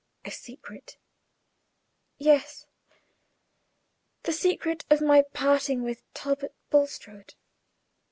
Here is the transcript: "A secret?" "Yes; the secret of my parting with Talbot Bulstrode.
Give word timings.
"A 0.25 0.31
secret?" 0.31 0.97
"Yes; 2.17 2.65
the 4.23 4.33
secret 4.33 4.83
of 4.89 4.99
my 4.99 5.21
parting 5.31 5.83
with 5.83 6.01
Talbot 6.15 6.55
Bulstrode. 6.71 7.35